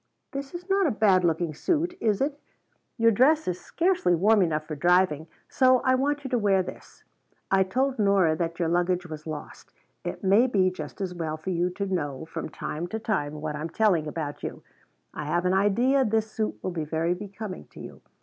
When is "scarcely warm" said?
3.63-4.41